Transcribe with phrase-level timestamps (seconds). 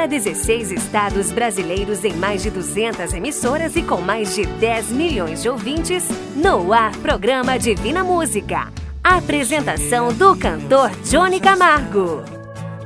[0.00, 5.42] para 16 estados brasileiros em mais de 200 emissoras e com mais de 10 milhões
[5.42, 8.72] de ouvintes, no ar programa Divina Música.
[9.04, 12.22] Apresentação do cantor Johnny Camargo.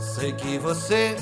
[0.00, 1.14] Sei que você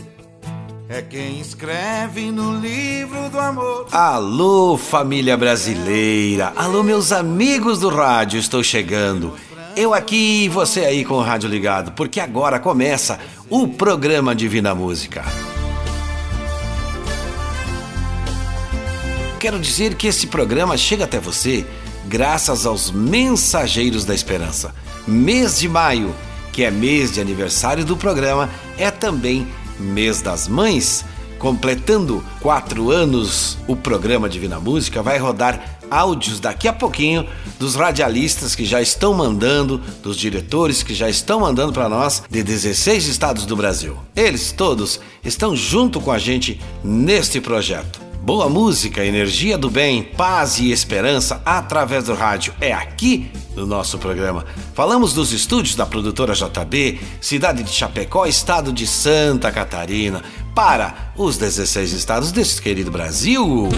[0.89, 3.89] é quem escreve no livro do amor.
[3.93, 6.55] Alô, família brasileira!
[6.57, 9.35] Alô, meus amigos do rádio, estou chegando.
[9.77, 13.21] Eu aqui e você aí com o rádio ligado, porque agora começa
[13.51, 15.23] o programa Divina Música.
[19.43, 21.67] Quero dizer que esse programa chega até você
[22.07, 24.73] graças aos Mensageiros da Esperança.
[25.05, 26.15] Mês de maio,
[26.53, 29.45] que é mês de aniversário do programa, é também
[29.81, 31.05] mês das mães.
[31.41, 37.27] Completando quatro anos, o programa Divina Música vai rodar áudios daqui a pouquinho
[37.59, 42.45] dos radialistas que já estão mandando, dos diretores que já estão mandando para nós de
[42.45, 43.99] 16 estados do Brasil.
[44.15, 48.02] Eles todos estão junto com a gente neste projeto.
[48.23, 52.55] Boa música, energia do bem, paz e esperança através do rádio.
[52.61, 54.47] É aqui no nosso programa.
[54.75, 60.23] Falamos dos estúdios da produtora JB, cidade de Chapecó, estado de Santa Catarina,
[60.55, 63.69] para os 16 estados desse querido Brasil.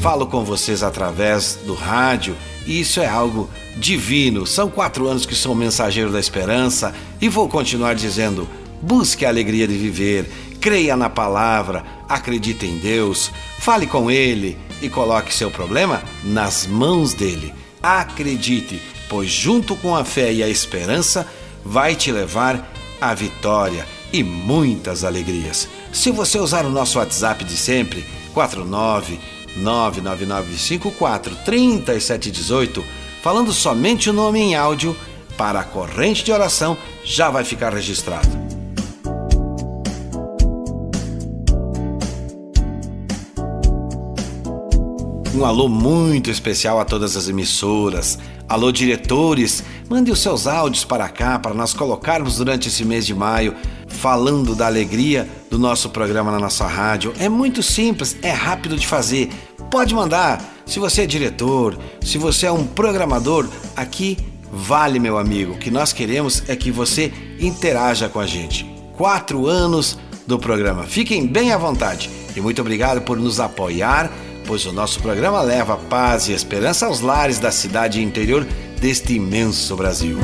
[0.00, 2.36] Falo com vocês através do rádio
[2.70, 4.46] e isso é algo divino.
[4.46, 8.48] São quatro anos que sou mensageiro da esperança e vou continuar dizendo:
[8.80, 14.88] busque a alegria de viver, creia na palavra, acredite em Deus, fale com Ele e
[14.88, 17.52] coloque seu problema nas mãos dele.
[17.82, 21.26] Acredite, pois junto com a fé e a esperança
[21.64, 25.68] vai te levar à vitória e muitas alegrias.
[25.92, 29.18] Se você usar o nosso WhatsApp de sempre, 49
[29.56, 32.84] 99954 3718,
[33.22, 34.96] falando somente o nome em áudio
[35.36, 38.28] para a corrente de oração, já vai ficar registrado.
[45.34, 48.18] Um alô muito especial a todas as emissoras.
[48.46, 53.14] Alô, diretores, mande os seus áudios para cá para nós colocarmos durante esse mês de
[53.14, 53.54] maio,
[53.90, 57.12] falando da alegria do nosso programa na nossa rádio.
[57.18, 59.30] É muito simples, é rápido de fazer.
[59.70, 60.42] Pode mandar.
[60.64, 64.16] Se você é diretor, se você é um programador, aqui
[64.50, 65.52] vale, meu amigo.
[65.52, 68.64] O que nós queremos é que você interaja com a gente.
[68.96, 70.84] Quatro anos do programa.
[70.84, 72.08] Fiquem bem à vontade.
[72.34, 74.10] E muito obrigado por nos apoiar,
[74.46, 78.46] pois o nosso programa leva paz e esperança aos lares da cidade interior
[78.80, 80.18] deste imenso Brasil.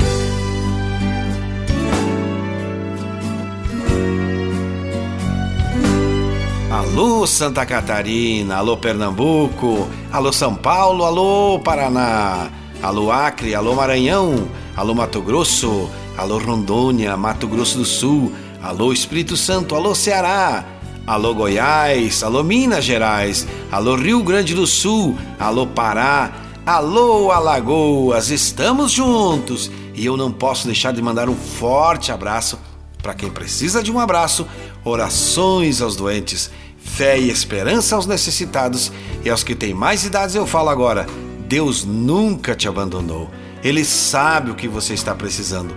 [6.96, 12.50] Alô Santa Catarina, alô Pernambuco, alô São Paulo, alô Paraná,
[12.82, 19.36] alô Acre, alô Maranhão, alô Mato Grosso, alô Rondônia, Mato Grosso do Sul, alô Espírito
[19.36, 20.64] Santo, alô Ceará,
[21.06, 26.32] alô Goiás, alô Minas Gerais, alô Rio Grande do Sul, alô Pará,
[26.64, 29.70] alô Alagoas, estamos juntos.
[29.94, 32.58] E eu não posso deixar de mandar um forte abraço
[33.02, 34.46] para quem precisa de um abraço,
[34.82, 36.50] orações aos doentes
[36.86, 38.92] fé e esperança aos necessitados
[39.24, 41.06] e aos que têm mais idades eu falo agora:
[41.48, 43.30] Deus nunca te abandonou.
[43.62, 45.74] Ele sabe o que você está precisando.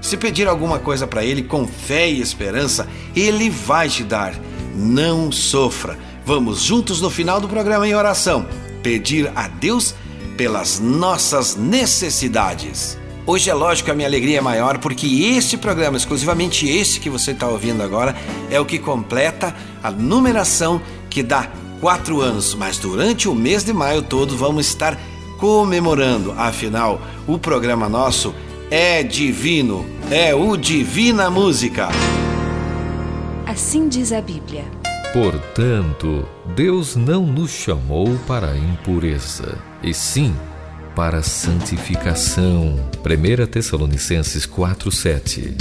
[0.00, 4.34] Se pedir alguma coisa para Ele com fé e esperança, Ele vai te dar.
[4.74, 5.98] Não sofra.
[6.24, 8.46] Vamos juntos no final do programa em oração
[8.82, 9.94] pedir a Deus
[10.36, 12.98] pelas nossas necessidades.
[13.24, 17.08] Hoje é lógico que a minha alegria é maior porque este programa, exclusivamente este que
[17.08, 18.16] você está ouvindo agora,
[18.50, 21.48] é o que completa a numeração que dá
[21.80, 22.52] quatro anos.
[22.54, 24.98] Mas durante o mês de maio todo vamos estar
[25.38, 26.32] comemorando.
[26.36, 28.34] Afinal, o programa nosso
[28.68, 31.90] é divino, é o Divina Música.
[33.46, 34.64] Assim diz a Bíblia.
[35.12, 40.51] Portanto, Deus não nos chamou para a impureza, e sim para
[40.96, 42.78] a santificação.
[43.02, 45.54] 1 Tessalonicenses 4:7.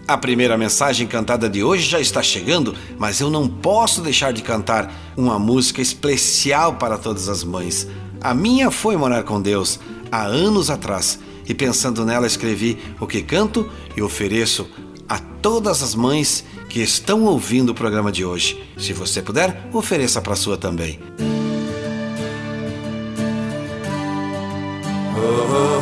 [0.08, 4.40] A primeira mensagem cantada de hoje já está chegando, mas eu não posso deixar de
[4.40, 7.88] cantar uma música especial para todas as mães.
[8.20, 9.80] A minha foi morar com Deus
[10.12, 11.18] há anos atrás
[11.48, 14.68] e pensando nela escrevi o que canto e ofereço
[15.08, 18.62] a todas as mães que estão ouvindo o programa de hoje.
[18.78, 21.00] Se você puder, ofereça para a sua também.
[25.18, 25.75] Oh, oh.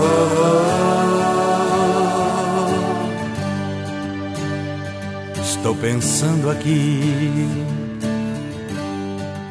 [5.64, 7.00] Estou pensando aqui.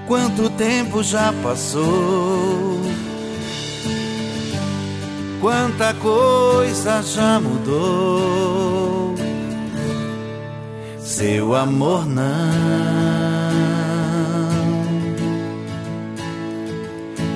[0.06, 2.80] Quanto tempo já passou?
[5.42, 9.16] Quanta coisa já mudou.
[11.00, 12.24] Seu amor não.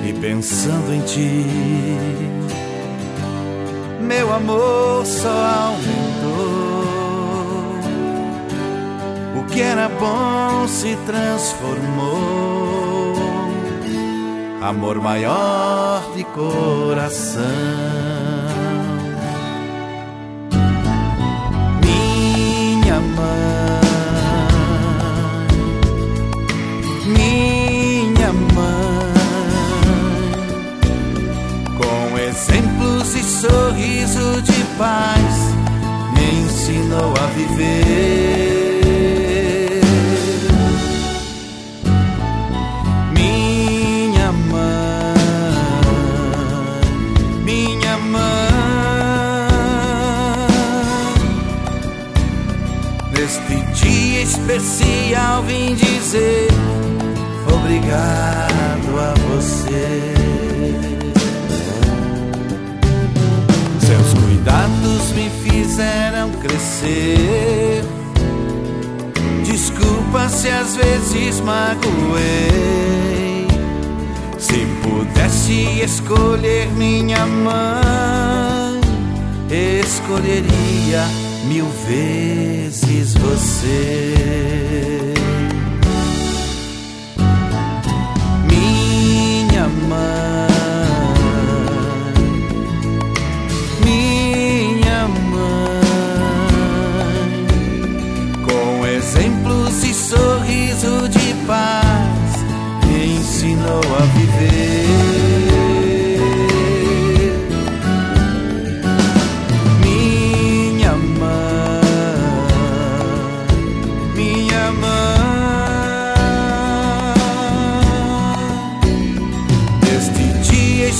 [0.06, 1.44] E pensando em ti,
[4.00, 6.17] meu amor só aumentou
[9.50, 13.14] que era bom se transformou.
[14.62, 17.42] Amor maior de coração.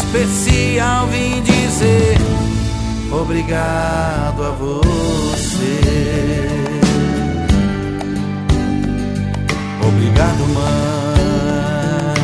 [0.09, 2.17] Especial vim dizer
[3.13, 5.81] obrigado a você.
[9.87, 12.15] Obrigado, mãe.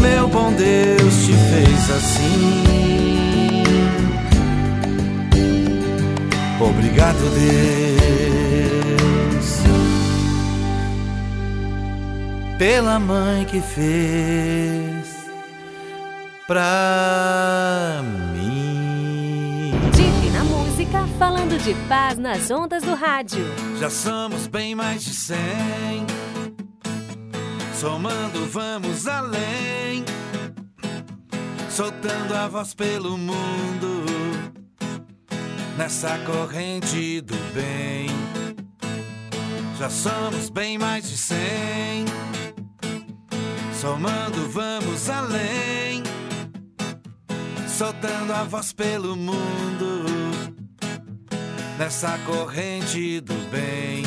[0.00, 2.64] Meu bom Deus te fez assim.
[6.60, 7.18] Obrigado,
[8.14, 9.46] Deus,
[12.58, 14.93] pela mãe que fez
[16.46, 18.02] pra
[18.34, 19.72] mim.
[19.92, 23.44] Divina Música falando de paz nas ondas do rádio.
[23.78, 26.06] Já somos bem mais de cem.
[27.74, 30.04] Somando, vamos além.
[31.70, 34.04] Soltando a voz pelo mundo.
[35.76, 38.08] Nessa corrente do bem.
[39.78, 42.04] Já somos bem mais de cem.
[43.80, 45.93] Somando, vamos além
[47.76, 50.04] soltando a voz pelo mundo
[51.76, 54.04] nessa corrente do bem.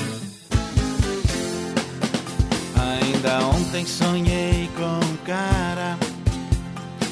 [2.79, 5.97] Ainda ontem sonhei com um cara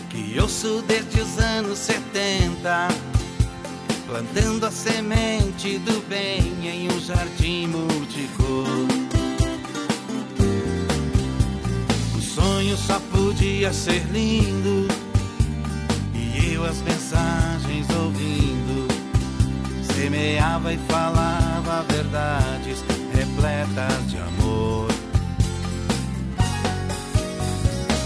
[0.10, 2.88] que ouço desde os anos 70,
[4.08, 8.88] plantando a semente do bem em um jardim multicor.
[12.16, 15.05] O sonho só podia ser lindo.
[16.64, 18.88] As mensagens ouvindo,
[19.94, 22.84] semeava e falava verdades
[23.14, 24.90] repletas de amor.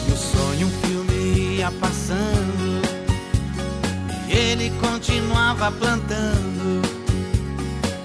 [0.08, 2.82] E o sonho um filme ia passando,
[4.28, 6.82] e ele continuava plantando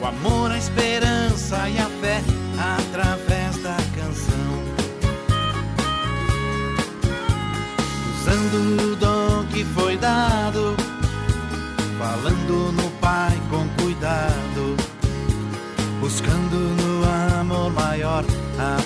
[0.00, 2.22] o amor, a esperança e a fé
[2.58, 4.74] através da canção.
[8.24, 8.93] usando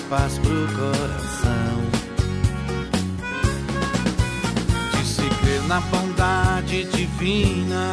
[0.09, 1.81] paz pro coração.
[4.91, 7.91] De se crer na bondade divina,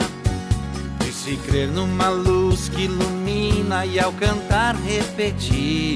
[1.00, 5.86] de se crer numa luz que ilumina e ao cantar repetia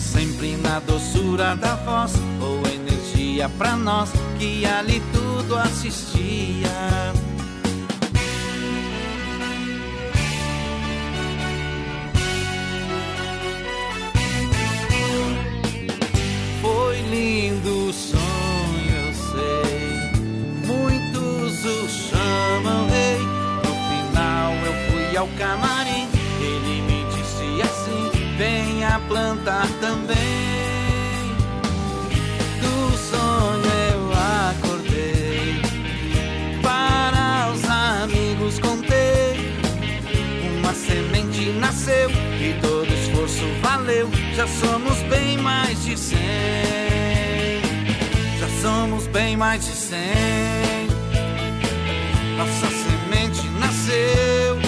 [0.00, 7.19] sempre na doçura da voz ou energia pra nós que ali tudo assistia.
[17.60, 20.10] Lindo sonho, eu sei.
[20.66, 23.18] Muitos o chamam rei.
[23.64, 26.08] No final eu fui ao camarim.
[26.40, 30.16] Ele me disse assim: venha plantar também.
[32.60, 34.12] Do sonho eu
[34.50, 35.60] acordei,
[36.62, 39.54] para os amigos contei.
[40.58, 44.10] Uma semente nasceu e todo esforço valeu.
[44.34, 47.09] Já somos bem mais de cem.
[48.60, 50.88] Somos bem mais de cem.
[52.36, 54.58] Nossa semente nasceu.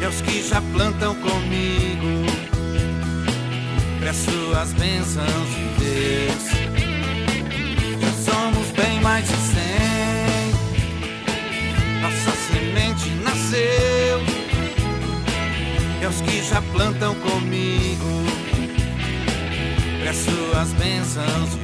[0.00, 2.44] E aos que já plantam comigo
[4.04, 6.44] Peço as bênçãos de Deus.
[8.00, 10.50] Já somos bem mais de cem.
[12.02, 14.20] Nossa semente nasceu.
[16.02, 18.24] E aos que já plantam comigo,
[20.04, 21.63] peço as bênçãos de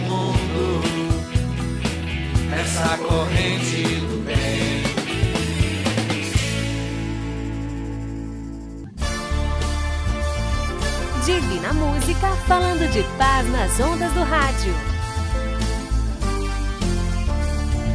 [2.61, 4.83] nessa corrente do bem.
[11.25, 14.73] Divina Música, falando de paz nas ondas do rádio.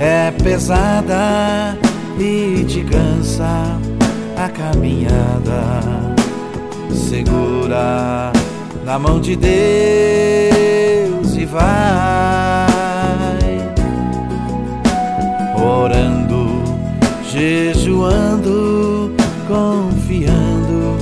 [0.00, 1.76] é pesada
[2.18, 3.78] e te cansa
[4.36, 5.80] a caminhada.
[6.90, 8.32] Segura
[8.84, 9.52] na mão de Deus
[11.36, 11.62] e vai
[15.54, 16.62] orando,
[17.30, 19.12] jejuando,
[19.46, 20.96] confiando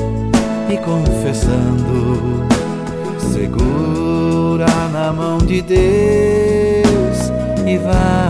[0.69, 2.45] e confessando.
[3.33, 6.20] Segura na mão de Deus
[7.71, 8.30] e vai.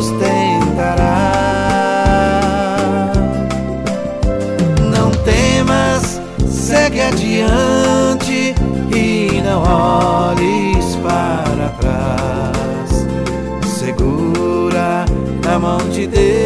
[0.00, 1.32] sustentará.
[4.90, 8.54] Não temas, segue adiante
[8.94, 13.06] e não olhes para trás.
[13.78, 15.04] Segura
[15.44, 16.39] na mão de Deus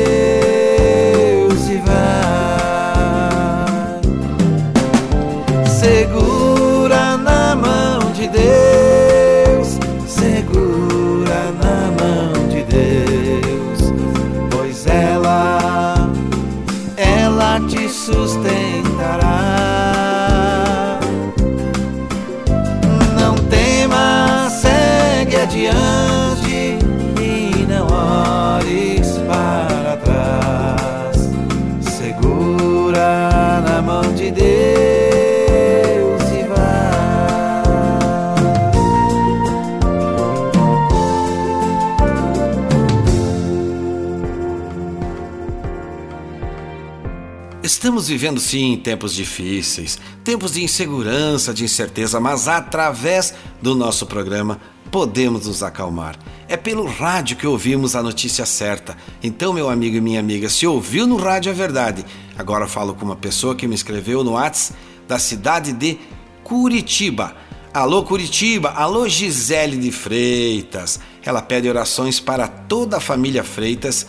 [47.84, 54.58] Estamos vivendo sim tempos difíceis, tempos de insegurança, de incerteza, mas através do nosso programa
[54.90, 56.18] podemos nos acalmar.
[56.48, 58.96] É pelo rádio que ouvimos a notícia certa.
[59.22, 62.06] Então, meu amigo e minha amiga, se ouviu no rádio é verdade.
[62.38, 65.98] Agora falo com uma pessoa que me escreveu no WhatsApp da cidade de
[66.42, 67.36] Curitiba.
[67.70, 70.98] Alô Curitiba, alô Gisele de Freitas.
[71.22, 74.06] Ela pede orações para toda a família Freitas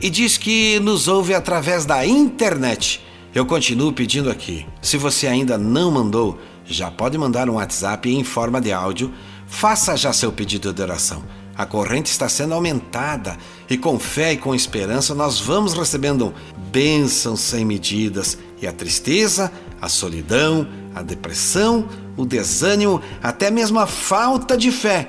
[0.00, 3.06] e diz que nos ouve através da internet.
[3.34, 4.66] Eu continuo pedindo aqui.
[4.80, 9.12] Se você ainda não mandou, já pode mandar um WhatsApp em forma de áudio.
[9.46, 11.22] Faça já seu pedido de oração.
[11.54, 13.36] A corrente está sendo aumentada
[13.68, 16.32] e com fé e com esperança nós vamos recebendo
[16.70, 21.86] bênçãos sem medidas e a tristeza, a solidão, a depressão,
[22.16, 25.08] o desânimo, até mesmo a falta de fé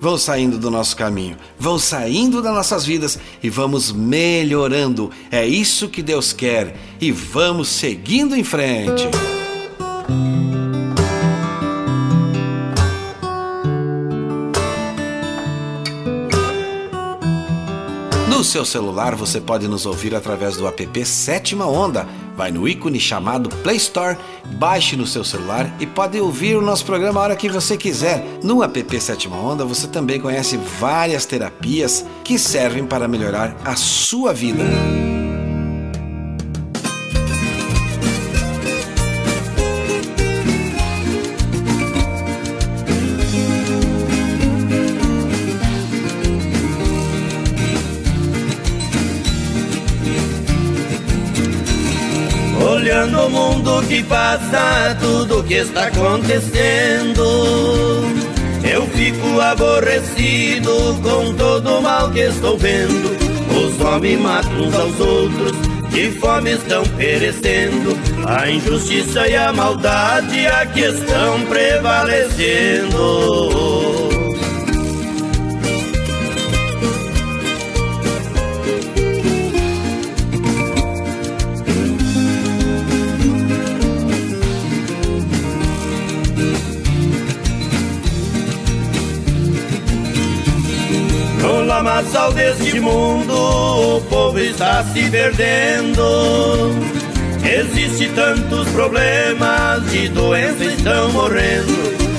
[0.00, 5.10] vão saindo do nosso caminho, vão saindo das nossas vidas e vamos melhorando.
[5.30, 9.08] É isso que Deus quer e vamos seguindo em frente.
[18.50, 22.04] Seu celular você pode nos ouvir através do app Sétima Onda.
[22.36, 24.18] Vai no ícone chamado Play Store,
[24.54, 28.40] baixe no seu celular e pode ouvir o nosso programa a hora que você quiser.
[28.42, 34.32] No app Sétima Onda você também conhece várias terapias que servem para melhorar a sua
[34.32, 34.64] vida.
[54.00, 57.22] Que passa, tudo que está acontecendo.
[58.62, 63.10] Eu fico aborrecido com todo o mal que estou vendo.
[63.54, 65.52] Os homens matam uns aos outros,
[65.90, 73.00] de fome estão perecendo, a injustiça e a maldade aqui estão prevalecendo.
[92.10, 93.32] Lamaçal deste mundo,
[93.96, 96.72] o povo está se perdendo.
[97.44, 101.72] Existe tantos problemas, de doença estão morrendo.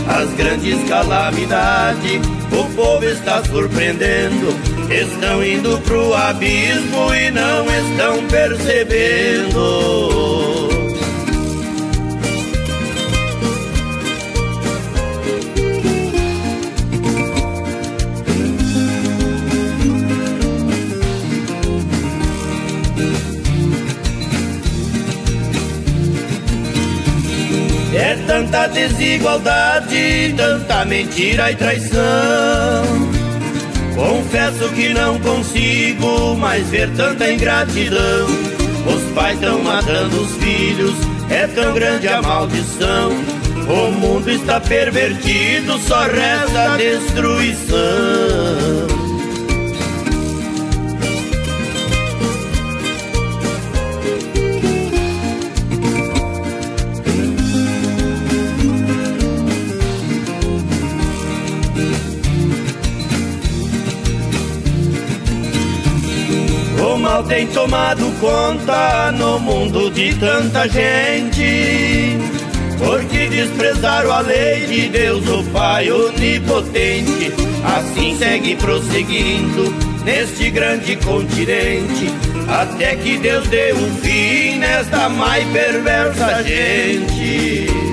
[0.07, 2.21] As grandes calamidades,
[2.53, 4.55] o povo está surpreendendo.
[4.89, 9.61] Estão indo pro abismo e não estão percebendo.
[28.31, 31.99] Tanta desigualdade, tanta mentira e traição.
[33.93, 38.27] Confesso que não consigo mais ver tanta ingratidão.
[38.87, 40.95] Os pais estão matando os filhos,
[41.29, 43.11] é tão grande a maldição.
[43.67, 48.80] O mundo está pervertido, só resta destruição.
[67.23, 72.17] Tem tomado conta no mundo de tanta gente.
[72.77, 77.31] Porque desprezaram a lei de Deus, o Pai onipotente.
[77.63, 82.09] Assim segue prosseguindo neste grande continente.
[82.47, 87.90] Até que Deus dê um fim nesta mais perversa gente.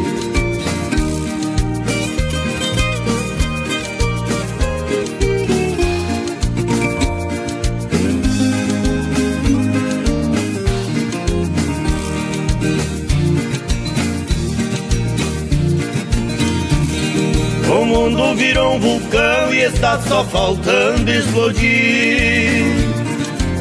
[18.38, 22.62] Virou um vulcão e está só faltando explodir.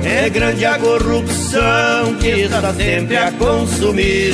[0.05, 4.33] É grande a corrupção que está sempre a consumir.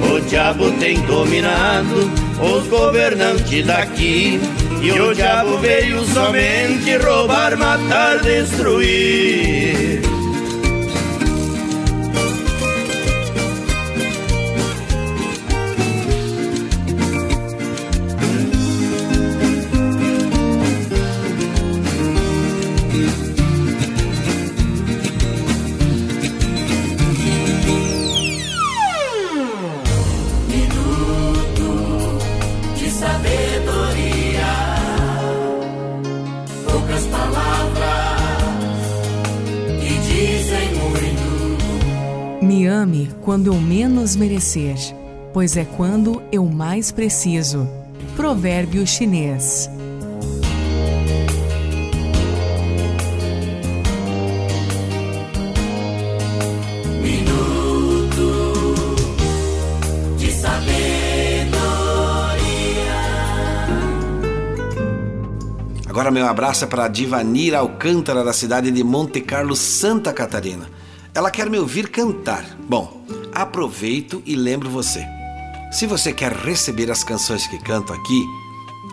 [0.00, 4.38] O diabo tem dominado os governantes daqui.
[4.80, 9.97] E o diabo veio somente roubar, matar, destruir.
[43.98, 44.76] Menos merecer,
[45.32, 47.68] pois é quando eu mais preciso.
[48.14, 49.68] Provérbio chinês.
[65.88, 70.70] Agora meu abraço é para a Divanira Alcântara da cidade de Monte Carlo, Santa Catarina.
[71.12, 72.44] Ela quer me ouvir cantar.
[72.68, 73.02] Bom,
[73.38, 75.06] aproveito e lembro você.
[75.70, 78.24] Se você quer receber as canções que canto aqui,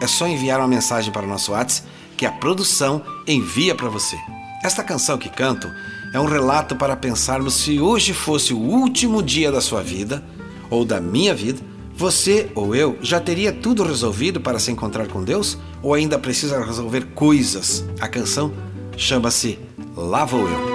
[0.01, 4.15] é só enviar uma mensagem para o nosso WhatsApp que a produção envia para você.
[4.63, 5.67] Esta canção que canto
[6.13, 10.23] é um relato para pensarmos se hoje fosse o último dia da sua vida
[10.69, 11.59] ou da minha vida,
[11.95, 16.63] você ou eu já teria tudo resolvido para se encontrar com Deus ou ainda precisa
[16.63, 17.83] resolver coisas?
[17.99, 18.53] A canção
[18.95, 19.57] chama-se
[19.95, 20.74] Lá Vou Eu.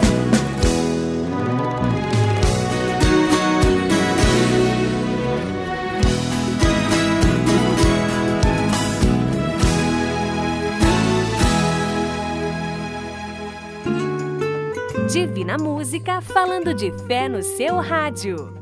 [15.11, 18.53] Divina Música, falando de fé no seu rádio.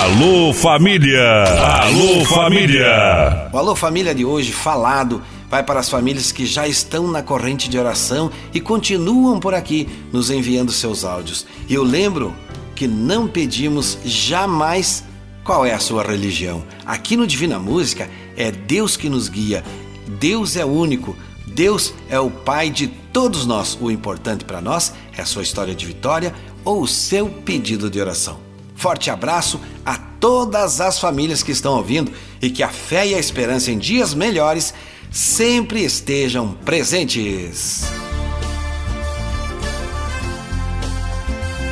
[0.00, 1.44] Alô família!
[1.82, 3.50] Alô família!
[3.52, 7.68] O Alô Família de hoje falado vai para as famílias que já estão na corrente
[7.68, 11.46] de oração e continuam por aqui nos enviando seus áudios.
[11.68, 12.34] E eu lembro
[12.74, 15.04] que não pedimos jamais
[15.44, 16.62] qual é a sua religião.
[16.86, 19.64] Aqui no Divina Música é Deus que nos guia.
[20.08, 21.16] Deus é único.
[21.46, 23.76] Deus é o Pai de todos nós.
[23.80, 28.00] O importante para nós é a sua história de vitória ou o seu pedido de
[28.00, 28.38] oração.
[28.74, 33.18] Forte abraço a todas as famílias que estão ouvindo e que a fé e a
[33.18, 34.72] esperança em dias melhores
[35.10, 37.82] sempre estejam presentes.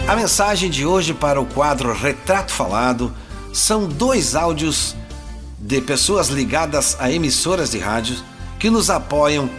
[0.09, 3.13] A mensagem de hoje para o quadro Retrato Falado
[3.53, 4.95] são dois áudios
[5.67, 8.17] de pessoas ligadas a emissoras de rádio
[8.57, 9.51] que nos apoiam,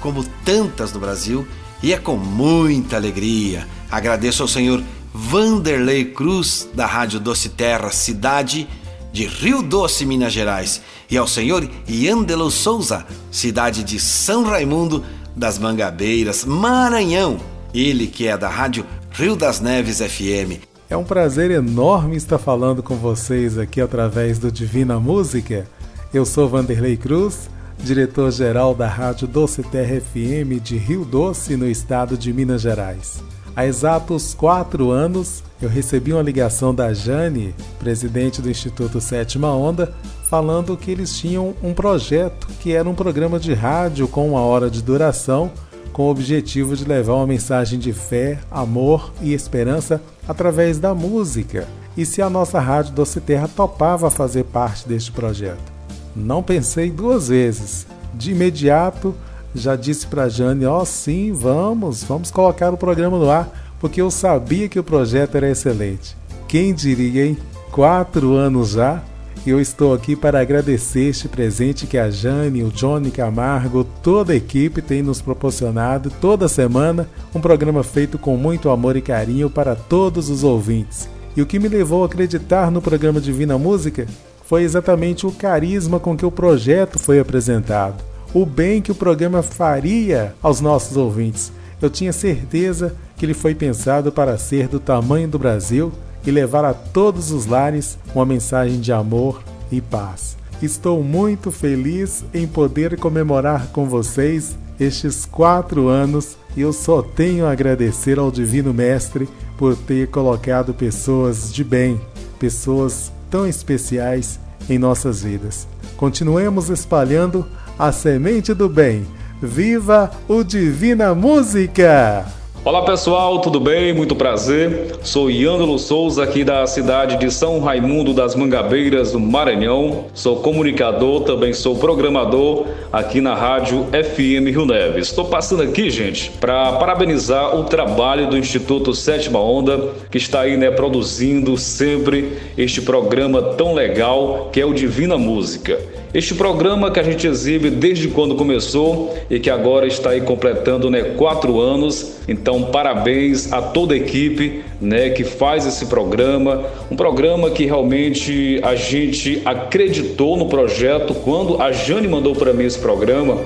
[0.00, 1.46] como tantas no Brasil,
[1.82, 3.68] e é com muita alegria.
[3.90, 8.66] Agradeço ao senhor Vanderlei Cruz, da Rádio Doce Terra, cidade
[9.12, 15.04] de Rio Doce, Minas Gerais, e ao senhor Yandelo Souza, cidade de São Raimundo
[15.36, 17.38] das Mangabeiras, Maranhão.
[17.74, 20.69] Ele que é da rádio Rio das Neves FM.
[20.90, 25.64] É um prazer enorme estar falando com vocês aqui através do Divina Música.
[26.12, 27.48] Eu sou Vanderlei Cruz,
[27.78, 33.22] diretor-geral da Rádio Doce Terra FM de Rio Doce, no estado de Minas Gerais.
[33.54, 39.94] Há exatos quatro anos, eu recebi uma ligação da Jane, presidente do Instituto Sétima Onda,
[40.28, 44.68] falando que eles tinham um projeto que era um programa de rádio com uma hora
[44.68, 45.52] de duração,
[45.92, 51.66] com o objetivo de levar uma mensagem de fé, amor e esperança através da música.
[51.96, 55.72] E se a nossa Rádio Doce Terra topava fazer parte deste projeto?
[56.14, 57.86] Não pensei duas vezes.
[58.14, 59.14] De imediato,
[59.54, 63.48] já disse para Jane: Ó, oh, sim, vamos, vamos colocar o programa no ar,
[63.80, 66.16] porque eu sabia que o projeto era excelente.
[66.48, 67.38] Quem diria, hein?
[67.70, 69.02] Quatro anos já
[69.46, 74.36] eu estou aqui para agradecer este presente que a Jane, o Johnny Camargo, toda a
[74.36, 79.74] equipe tem nos proporcionado toda semana, um programa feito com muito amor e carinho para
[79.74, 81.08] todos os ouvintes.
[81.34, 84.06] E o que me levou a acreditar no programa Divina Música
[84.44, 88.02] foi exatamente o carisma com que o projeto foi apresentado,
[88.34, 91.50] o bem que o programa faria aos nossos ouvintes.
[91.80, 95.92] Eu tinha certeza que ele foi pensado para ser do tamanho do Brasil
[96.26, 100.36] e levar a todos os lares uma mensagem de amor e paz.
[100.62, 107.46] Estou muito feliz em poder comemorar com vocês estes quatro anos e eu só tenho
[107.46, 112.00] a agradecer ao Divino Mestre por ter colocado pessoas de bem,
[112.38, 114.38] pessoas tão especiais
[114.68, 115.66] em nossas vidas.
[115.96, 117.46] Continuemos espalhando
[117.78, 119.06] a semente do bem.
[119.42, 122.26] Viva o Divina Música!
[122.62, 123.94] Olá pessoal, tudo bem?
[123.94, 124.98] Muito prazer.
[125.02, 130.04] Sou Yândolo Souza, aqui da cidade de São Raimundo das Mangabeiras, do Maranhão.
[130.12, 135.06] Sou comunicador, também sou programador aqui na rádio FM Rio Neves.
[135.06, 140.58] Estou passando aqui, gente, para parabenizar o trabalho do Instituto Sétima Onda, que está aí,
[140.58, 145.80] né, produzindo sempre este programa tão legal que é o Divina Música.
[146.12, 150.90] Este programa que a gente exibe desde quando começou e que agora está aí completando
[150.90, 152.16] né, quatro anos.
[152.26, 156.64] Então, parabéns a toda a equipe né, que faz esse programa.
[156.90, 162.64] Um programa que realmente a gente acreditou no projeto quando a Jane mandou para mim
[162.64, 163.38] esse programa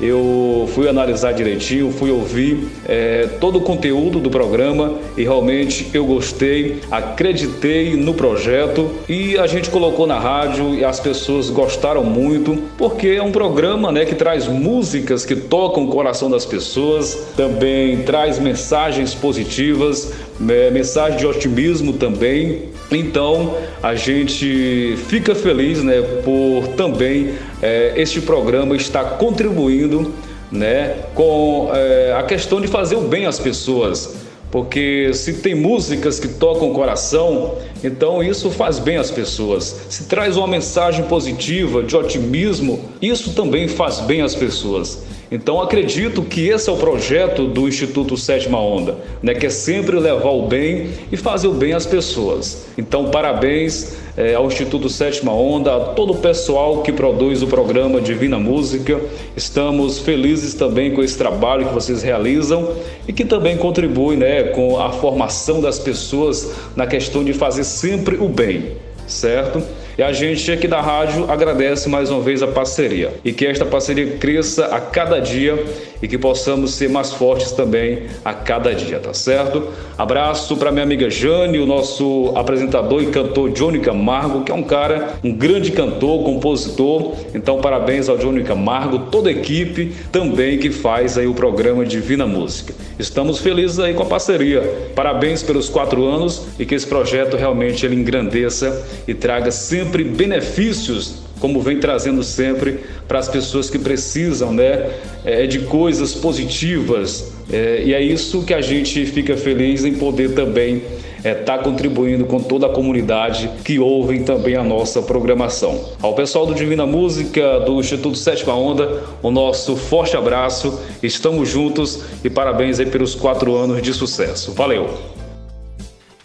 [0.00, 6.06] eu fui analisar direitinho, fui ouvir é, todo o conteúdo do programa e realmente eu
[6.06, 12.56] gostei, acreditei no projeto e a gente colocou na rádio e as pessoas gostaram muito,
[12.76, 18.02] porque é um programa né, que traz músicas que tocam o coração das pessoas, também
[18.02, 20.12] traz mensagens positivas,
[20.48, 22.68] é, mensagem de otimismo também.
[22.90, 30.12] Então a gente fica feliz né, por também é, este programa estar contribuindo
[30.50, 34.14] né, com é, a questão de fazer o bem às pessoas.
[34.50, 39.82] Porque se tem músicas que tocam o coração, então isso faz bem às pessoas.
[39.90, 45.02] Se traz uma mensagem positiva, de otimismo, isso também faz bem às pessoas.
[45.30, 49.98] Então acredito que esse é o projeto do Instituto Sétima Onda, né, que é sempre
[49.98, 52.66] levar o bem e fazer o bem às pessoas.
[52.78, 58.00] Então parabéns é, ao Instituto Sétima Onda, a todo o pessoal que produz o programa
[58.00, 58.98] Divina Música.
[59.36, 62.74] Estamos felizes também com esse trabalho que vocês realizam
[63.06, 68.16] e que também contribui né, com a formação das pessoas na questão de fazer sempre
[68.16, 68.72] o bem,
[69.06, 69.62] certo?
[69.98, 73.12] E a gente aqui da rádio agradece mais uma vez a parceria.
[73.24, 75.58] E que esta parceria cresça a cada dia
[76.02, 79.68] e que possamos ser mais fortes também a cada dia, tá certo?
[79.96, 84.62] Abraço para minha amiga Jane, o nosso apresentador e cantor Johnny Camargo, que é um
[84.62, 87.14] cara, um grande cantor, compositor.
[87.34, 92.26] Então, parabéns ao Johnny Camargo, toda a equipe também que faz aí o programa Divina
[92.26, 92.74] Música.
[92.98, 94.60] Estamos felizes aí com a parceria.
[94.94, 101.27] Parabéns pelos quatro anos e que esse projeto realmente ele engrandeça e traga sempre benefícios
[101.40, 104.90] como vem trazendo sempre para as pessoas que precisam né,
[105.24, 107.32] é, de coisas positivas.
[107.50, 110.82] É, e é isso que a gente fica feliz em poder também
[111.18, 115.84] estar é, tá contribuindo com toda a comunidade que ouvem também a nossa programação.
[116.00, 122.02] Ao pessoal do Divina Música, do Instituto Sétima Onda, o nosso forte abraço, estamos juntos
[122.22, 124.52] e parabéns aí pelos quatro anos de sucesso.
[124.52, 125.17] Valeu!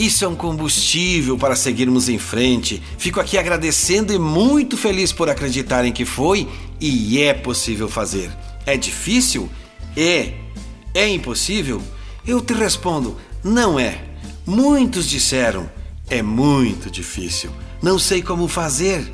[0.04, 2.84] Isso é um combustível para seguirmos em frente.
[2.98, 6.46] Fico aqui agradecendo e muito feliz por acreditarem que foi
[6.78, 8.30] e é possível fazer.
[8.66, 9.50] É difícil?
[9.96, 10.34] É.
[10.94, 11.82] É impossível?
[12.28, 14.04] Eu te respondo: não é.
[14.46, 15.72] Muitos disseram
[16.10, 17.50] É muito difícil.
[17.82, 19.10] Não sei como fazer.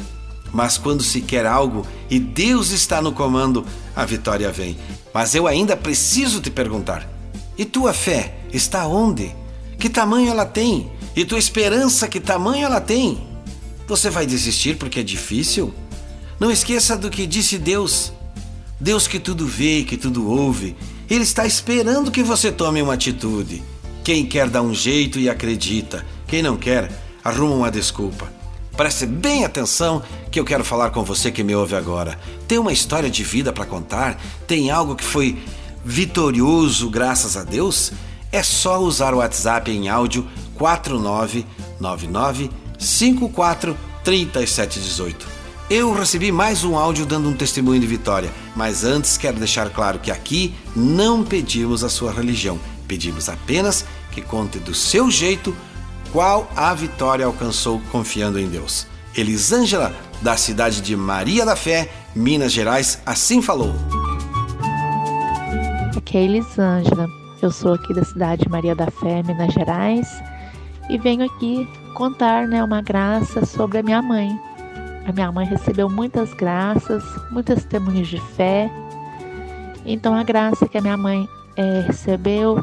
[0.52, 3.64] Mas quando se quer algo e Deus está no comando,
[3.96, 4.76] a vitória vem.
[5.14, 7.08] Mas eu ainda preciso te perguntar:
[7.56, 9.36] e tua fé está onde?
[9.80, 10.92] Que tamanho ela tem?
[11.16, 13.26] E tua esperança, que tamanho ela tem?
[13.88, 15.74] Você vai desistir porque é difícil?
[16.38, 18.12] Não esqueça do que disse Deus.
[18.80, 20.76] Deus que tudo vê, que tudo ouve,
[21.10, 23.64] Ele está esperando que você tome uma atitude.
[24.04, 26.92] Quem quer dá um jeito e acredita, quem não quer,
[27.24, 28.32] arruma uma desculpa.
[28.76, 30.02] Preste bem atenção
[30.32, 32.18] que eu quero falar com você que me ouve agora.
[32.48, 34.22] Tem uma história de vida para contar?
[34.48, 35.38] Tem algo que foi
[35.84, 37.92] vitorioso graças a Deus?
[38.32, 45.28] É só usar o WhatsApp em áudio 4999 54 3718.
[45.70, 50.00] Eu recebi mais um áudio dando um testemunho de vitória, mas antes quero deixar claro
[50.00, 55.56] que aqui não pedimos a sua religião, pedimos apenas que conte do seu jeito
[56.12, 58.88] qual a vitória alcançou confiando em Deus.
[59.16, 63.74] Elisângela, da cidade de Maria da Fé, Minas Gerais, assim falou.
[65.96, 67.08] Aqui é Elisângela.
[67.42, 70.22] Eu sou aqui da cidade de Maria da Fé, Minas Gerais,
[70.90, 74.38] e venho aqui contar né, uma graça sobre a minha mãe.
[75.08, 78.70] A minha mãe recebeu muitas graças, muitos testemunhos de fé.
[79.86, 82.62] Então a graça que a minha mãe é, recebeu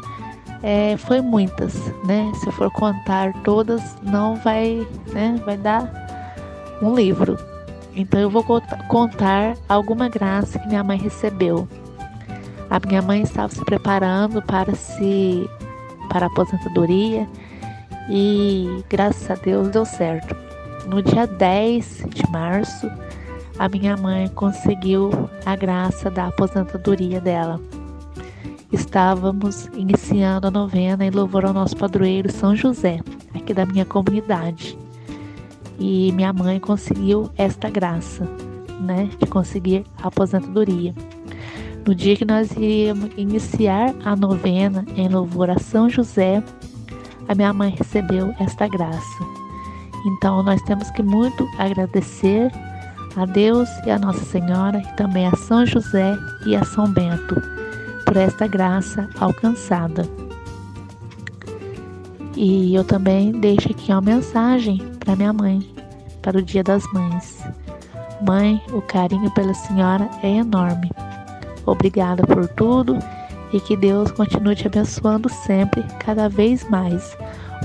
[0.62, 1.74] é, foi muitas,
[2.04, 2.30] né?
[2.34, 5.40] Se eu for contar todas, não vai, né?
[5.46, 5.90] Vai dar
[6.82, 7.38] um livro.
[7.94, 8.44] Então eu vou
[8.88, 11.66] contar alguma graça que minha mãe recebeu.
[12.70, 15.48] A minha mãe estava se preparando para se
[16.08, 17.28] para a aposentadoria
[18.08, 20.36] e graças a Deus deu certo.
[20.86, 22.88] No dia 10 de março,
[23.58, 25.10] a minha mãe conseguiu
[25.44, 27.60] a graça da aposentadoria dela
[28.72, 33.00] estávamos iniciando a novena em louvor ao nosso padroeiro São José,
[33.34, 34.78] aqui da minha comunidade.
[35.78, 38.24] E minha mãe conseguiu esta graça,
[38.80, 40.94] né, de conseguir a aposentadoria.
[41.86, 46.42] No dia que nós iríamos iniciar a novena em louvor a São José,
[47.28, 49.24] a minha mãe recebeu esta graça.
[50.04, 52.50] Então nós temos que muito agradecer
[53.16, 57.40] a Deus e a Nossa Senhora e também a São José e a São Bento
[58.04, 60.08] por esta graça alcançada.
[62.34, 65.60] E eu também deixo aqui uma mensagem para minha mãe,
[66.20, 67.44] para o Dia das Mães.
[68.26, 70.90] Mãe, o carinho pela senhora é enorme.
[71.66, 72.98] Obrigada por tudo
[73.52, 77.16] e que Deus continue te abençoando sempre, cada vez mais.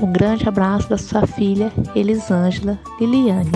[0.02, 3.52] Um grande abraço da sua filha Elisângela Liliane.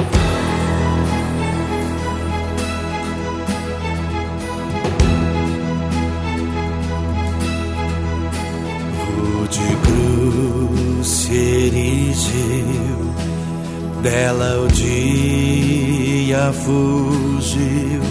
[14.06, 18.02] Dela o dia fugiu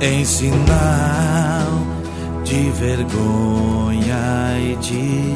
[0.00, 0.58] em sinal
[2.44, 5.32] de vergonha e de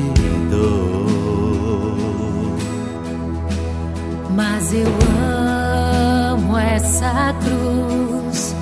[0.51, 1.93] dor.
[4.31, 4.87] Mas eu
[6.33, 8.55] amo essa cruz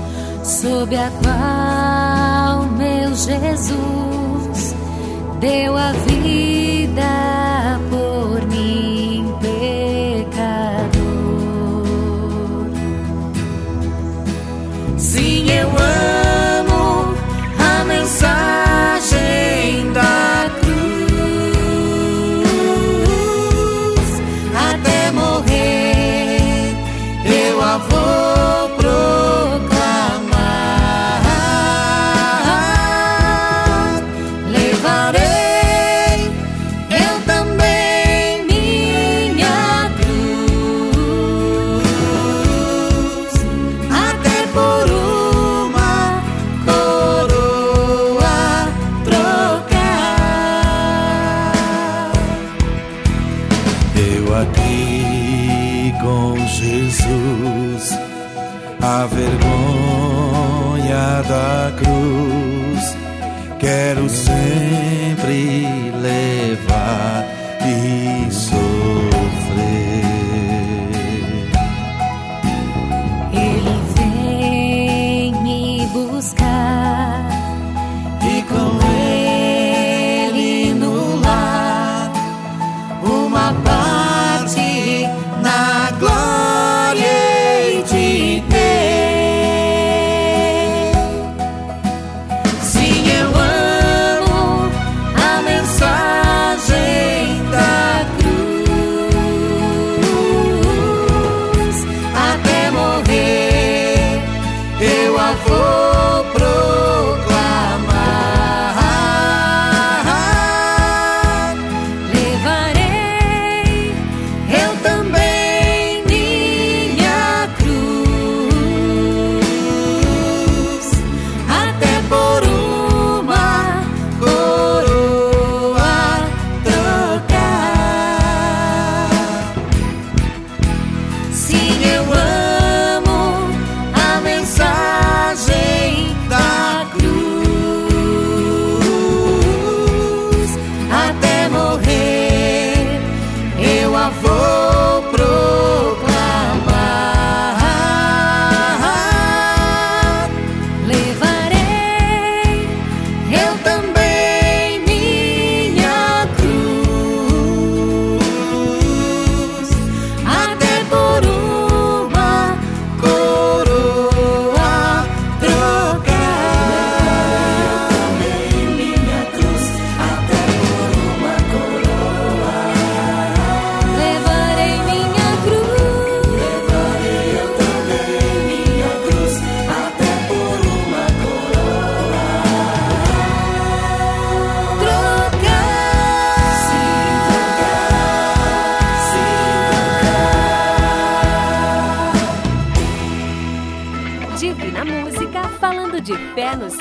[0.42, 4.74] sob a qual meu Jesus
[5.40, 6.59] deu a vida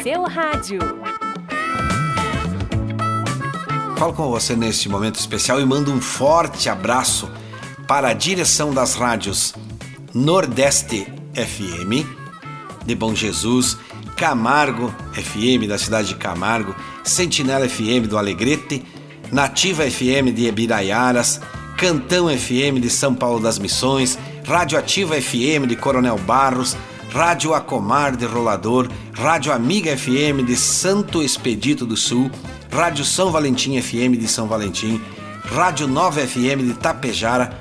[0.04, 0.80] seu rádio.
[3.98, 7.30] Falo com você neste momento especial e mando um forte abraço
[7.88, 9.54] para a direção das rádios
[10.14, 12.08] Nordeste FM,
[12.86, 13.78] de Bom Jesus,
[14.16, 16.74] Camargo FM, da cidade de Camargo,
[17.04, 18.86] Sentinela FM do Alegrete,
[19.32, 21.42] Nativa FM de Ebiraiaras,
[21.78, 26.76] Cantão FM de São Paulo das Missões, Rádio Ativa FM de Coronel Barros,
[27.12, 32.30] Rádio Acomar de Rolador, Rádio Amiga FM de Santo Expedito do Sul,
[32.72, 35.02] Rádio São Valentim FM de São Valentim,
[35.44, 37.52] Rádio Nova FM de Tapejara,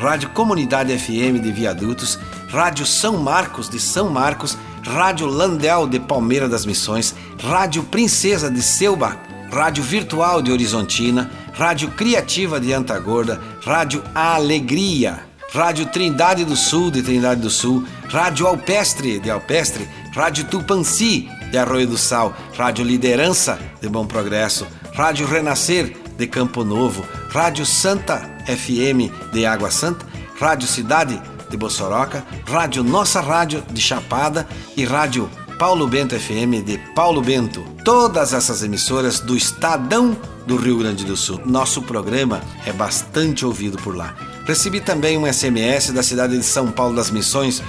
[0.00, 6.48] Rádio Comunidade FM de Viadutos, Rádio São Marcos de São Marcos, Rádio Landel de Palmeira
[6.48, 9.16] das Missões, Rádio Princesa de Selba,
[9.50, 15.25] Rádio Virtual de Horizontina, Rádio Criativa de Antagorda, Rádio Alegria,
[15.56, 21.56] Rádio Trindade do Sul de Trindade do Sul, Rádio Alpestre de Alpestre, Rádio Tupanci de
[21.56, 28.18] Arroio do Sal, Rádio Liderança de Bom Progresso, Rádio Renascer de Campo Novo, Rádio Santa
[28.44, 30.04] FM de Água Santa,
[30.38, 34.46] Rádio Cidade de Bossoroca, Rádio Nossa Rádio de Chapada.
[34.76, 37.64] E Rádio Paulo Bento FM de Paulo Bento.
[37.82, 40.14] Todas essas emissoras do Estadão
[40.46, 41.40] do Rio Grande do Sul.
[41.46, 44.14] Nosso programa é bastante ouvido por lá.
[44.46, 47.60] Recebi também um SMS da cidade de São Paulo das Missões,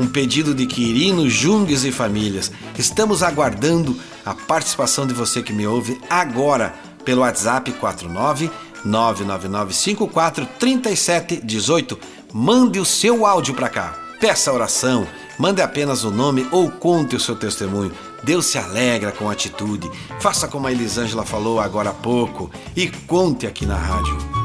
[0.00, 2.50] um pedido de Quirino, Jungues e famílias.
[2.76, 6.74] Estamos aguardando a participação de você que me ouve agora
[7.04, 8.50] pelo WhatsApp 49
[8.84, 11.98] 99954 3718.
[12.32, 13.94] Mande o seu áudio para cá.
[14.18, 15.06] Peça oração,
[15.38, 17.92] mande apenas o nome ou conte o seu testemunho.
[18.24, 19.88] Deus se alegra com a atitude.
[20.18, 24.43] Faça como a Elisângela falou agora há pouco e conte aqui na rádio.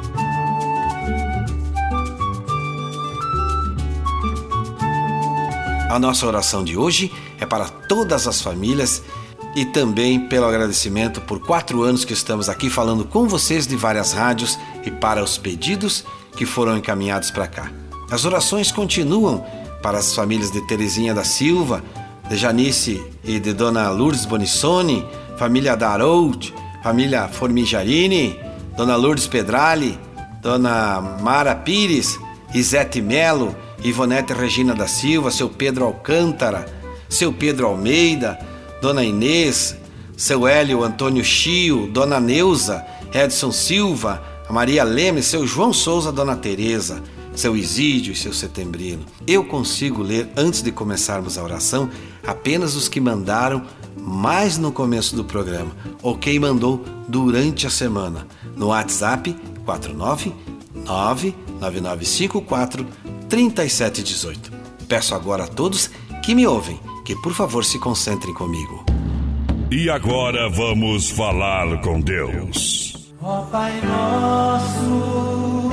[5.89, 9.01] A nossa oração de hoje é para todas as famílias
[9.55, 14.13] e também pelo agradecimento por quatro anos que estamos aqui falando com vocês de várias
[14.13, 16.05] rádios e para os pedidos
[16.37, 17.71] que foram encaminhados para cá.
[18.11, 19.43] As orações continuam
[19.81, 21.83] para as famílias de Terezinha da Silva,
[22.29, 25.03] de Janice e de Dona Lourdes Bonissoni,
[25.37, 28.39] família Darout, família Formijarini,
[28.77, 29.99] Dona Lourdes Pedrali,
[30.39, 32.19] Dona Mara Pires,
[32.53, 36.65] Isete Melo, Ivonete Regina da Silva, seu Pedro Alcântara,
[37.07, 38.39] seu Pedro Almeida,
[38.81, 39.75] Dona Inês,
[40.17, 47.01] seu Hélio Antônio Chio, Dona Neuza, Edson Silva, Maria Leme, seu João Souza, Dona Teresa,
[47.35, 49.05] seu Isídio e seu Setembrino.
[49.25, 51.89] Eu consigo ler, antes de começarmos a oração,
[52.25, 53.63] apenas os que mandaram
[53.97, 55.71] mais no começo do programa,
[56.01, 62.85] ou quem mandou durante a semana, no WhatsApp 499 9954
[63.27, 64.51] 3718.
[64.87, 65.89] Peço agora a todos
[66.23, 68.85] que me ouvem que por favor se concentrem comigo.
[69.71, 73.11] E agora vamos falar com Deus.
[73.21, 75.71] Ó Pai nosso,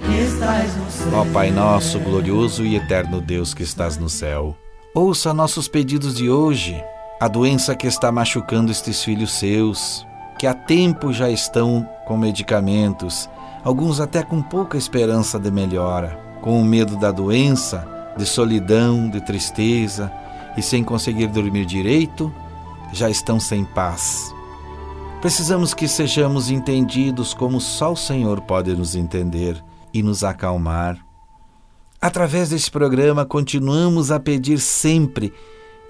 [0.00, 1.12] que estás no céu.
[1.14, 4.56] Ó Pai nosso, glorioso e eterno Deus que estás no céu,
[4.94, 6.82] ouça nossos pedidos de hoje.
[7.20, 10.06] A doença que está machucando estes filhos seus,
[10.38, 13.28] que há tempo já estão com medicamentos,
[13.66, 17.84] alguns até com pouca esperança de melhora, com o medo da doença,
[18.16, 20.12] de solidão, de tristeza
[20.56, 22.32] e sem conseguir dormir direito,
[22.92, 24.32] já estão sem paz.
[25.20, 29.60] Precisamos que sejamos entendidos como só o Senhor pode nos entender
[29.92, 31.04] e nos acalmar.
[32.00, 35.34] Através deste programa, continuamos a pedir sempre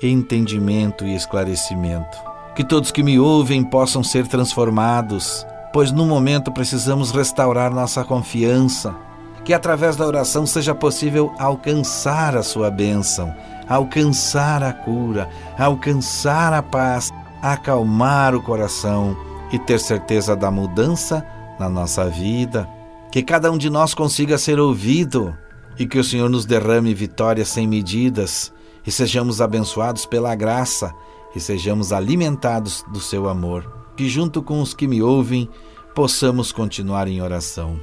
[0.02, 2.16] entendimento e esclarecimento.
[2.54, 5.46] Que todos que me ouvem possam ser transformados,
[5.76, 8.96] pois no momento precisamos restaurar nossa confiança.
[9.44, 13.30] Que através da oração seja possível alcançar a sua bênção,
[13.68, 17.12] alcançar a cura, alcançar a paz,
[17.42, 19.14] acalmar o coração
[19.52, 21.22] e ter certeza da mudança
[21.58, 22.66] na nossa vida.
[23.12, 25.36] Que cada um de nós consiga ser ouvido
[25.78, 28.50] e que o Senhor nos derrame vitórias sem medidas
[28.86, 30.90] e sejamos abençoados pela graça
[31.34, 33.75] e sejamos alimentados do seu amor.
[33.96, 35.48] Que junto com os que me ouvem
[35.94, 37.80] possamos continuar em oração.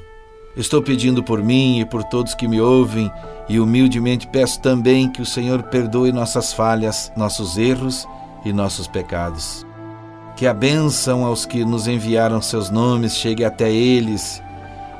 [0.56, 3.12] Estou pedindo por mim e por todos que me ouvem
[3.50, 8.08] e humildemente peço também que o Senhor perdoe nossas falhas, nossos erros
[8.46, 9.66] e nossos pecados.
[10.36, 14.42] Que a bênção aos que nos enviaram seus nomes chegue até eles.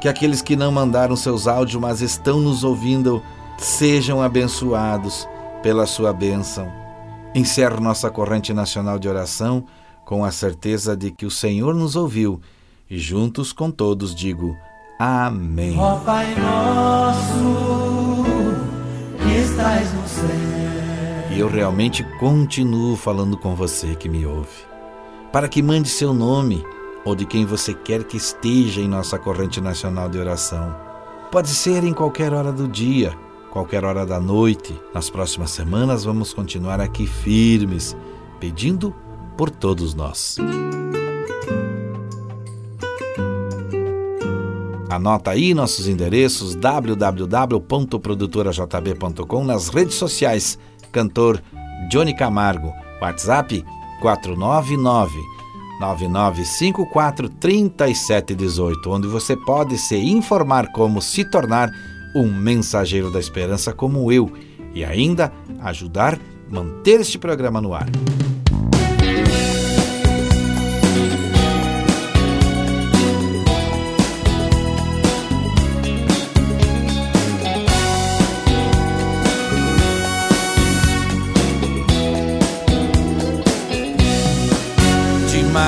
[0.02, 3.22] Que aqueles que não mandaram seus áudios, mas estão nos ouvindo,
[3.60, 5.28] sejam abençoados
[5.62, 6.68] pela sua bênção.
[7.36, 9.64] Encerro nossa corrente nacional de oração
[10.06, 12.42] com a certeza de que o Senhor nos ouviu
[12.90, 14.56] e juntos com todos digo
[15.00, 15.78] Amém.
[15.78, 18.24] Ó Pai nosso,
[19.18, 20.30] que estás no céu.
[21.36, 24.68] E eu realmente continuo falando com você que me ouve,
[25.32, 26.64] para que mande seu nome
[27.04, 30.76] ou de quem você quer que esteja em nossa corrente nacional de oração.
[31.32, 33.18] Pode ser em qualquer hora do dia,
[33.52, 34.80] qualquer hora da noite.
[34.94, 37.98] Nas próximas semanas vamos continuar aqui firmes,
[38.40, 38.96] pedindo
[39.38, 40.38] por todos nós.
[44.90, 50.60] Anota aí nossos endereços www.produtorajb.com nas redes sociais.
[50.92, 51.42] Cantor
[51.90, 52.72] Johnny Camargo.
[53.02, 53.66] WhatsApp
[54.02, 55.34] 499
[55.80, 61.70] 9954 3718, onde você pode se informar como se tornar
[62.16, 64.32] um mensageiro da esperança como eu
[64.74, 67.88] e ainda ajudar a manter este programa no ar.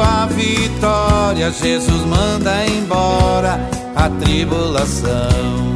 [0.00, 3.58] a vitória, Jesus manda embora
[3.94, 5.75] a tribulação.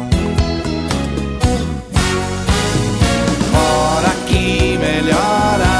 [4.91, 5.70] Assim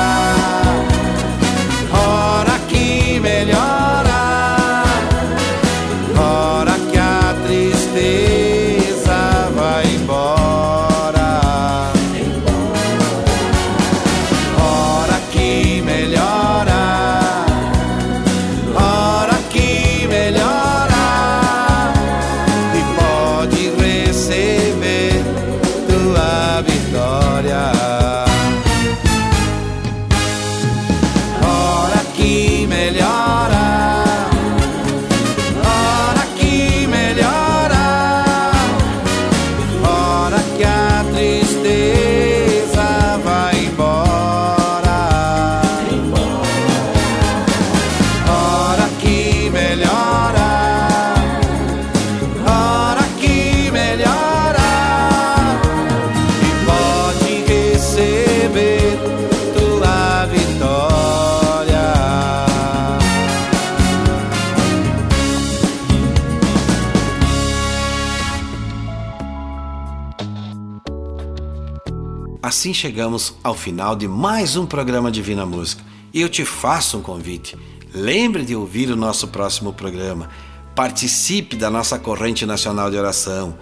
[72.81, 75.83] chegamos ao final de mais um programa Divina Música.
[76.11, 77.55] E eu te faço um convite.
[77.93, 80.29] Lembre de ouvir o nosso próximo programa.
[80.75, 83.55] Participe da nossa corrente nacional de oração,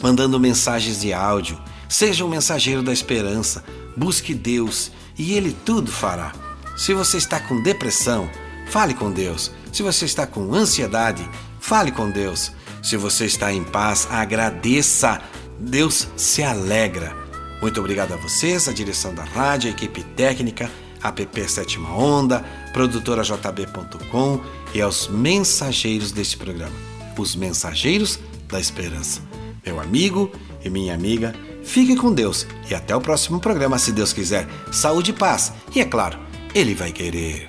[0.00, 1.58] mandando mensagens de áudio.
[1.88, 3.64] Seja um mensageiro da esperança.
[3.96, 6.30] Busque Deus e Ele tudo fará.
[6.76, 8.30] Se você está com depressão,
[8.68, 9.50] fale com Deus.
[9.72, 12.52] Se você está com ansiedade, fale com Deus.
[12.80, 15.20] Se você está em paz, agradeça.
[15.58, 17.21] Deus se alegra.
[17.62, 20.68] Muito obrigado a vocês, a direção da rádio, a equipe técnica,
[21.00, 24.40] a PP Sétima Onda, produtora JB.com
[24.74, 26.74] e aos mensageiros deste programa,
[27.16, 29.22] os mensageiros da esperança.
[29.64, 30.32] Meu amigo
[30.64, 31.32] e minha amiga,
[31.62, 34.48] fique com Deus e até o próximo programa, se Deus quiser.
[34.72, 35.52] Saúde e paz.
[35.72, 36.18] E é claro,
[36.52, 37.48] Ele vai querer.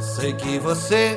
[0.00, 1.16] Sei que você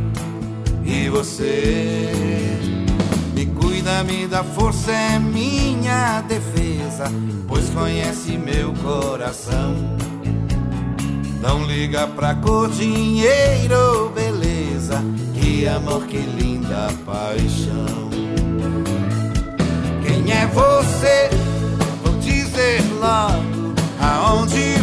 [0.85, 2.11] E você
[3.33, 7.05] me cuida, me dá força, é minha defesa,
[7.47, 9.75] pois conhece meu coração.
[11.41, 15.03] Não liga pra cor, dinheiro, beleza,
[15.33, 18.09] que amor, que linda paixão.
[20.05, 21.29] Quem é você?
[22.03, 24.80] Vou dizer logo aonde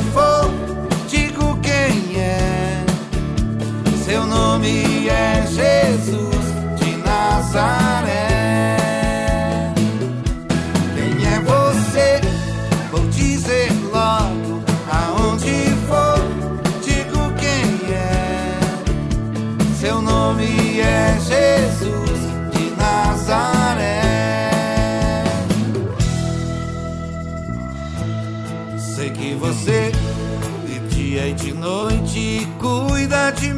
[4.09, 6.46] Seu nome é Jesus
[6.80, 8.38] de Nazaré.
[10.94, 12.18] Quem é você?
[12.90, 15.52] Vou dizer logo aonde
[15.86, 16.24] for.
[16.82, 18.59] Digo quem é.
[19.78, 22.18] Seu nome é Jesus
[22.50, 24.00] de Nazaré.
[28.78, 29.92] Sei que você
[30.64, 33.57] de dia e de noite cuida de mim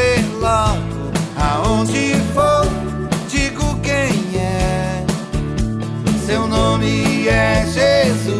[0.00, 2.66] Dizer logo aonde for,
[3.28, 5.04] digo quem é.
[6.26, 8.39] Seu nome é Jesus